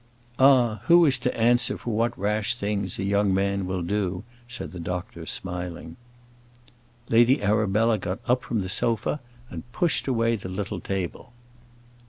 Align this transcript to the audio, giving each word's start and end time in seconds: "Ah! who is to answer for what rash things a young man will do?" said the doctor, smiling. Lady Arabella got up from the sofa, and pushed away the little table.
"Ah! 0.39 0.81
who 0.87 1.05
is 1.05 1.19
to 1.19 1.37
answer 1.39 1.77
for 1.77 1.91
what 1.91 2.17
rash 2.17 2.55
things 2.55 2.97
a 2.97 3.03
young 3.03 3.31
man 3.31 3.67
will 3.67 3.83
do?" 3.83 4.23
said 4.47 4.71
the 4.71 4.79
doctor, 4.79 5.27
smiling. 5.27 5.95
Lady 7.07 7.43
Arabella 7.43 7.99
got 7.99 8.17
up 8.25 8.41
from 8.41 8.61
the 8.61 8.67
sofa, 8.67 9.19
and 9.51 9.71
pushed 9.73 10.07
away 10.07 10.35
the 10.35 10.49
little 10.49 10.79
table. 10.79 11.33